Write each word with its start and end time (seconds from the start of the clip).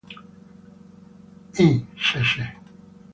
I 1.65 1.85
cc. 1.95 2.41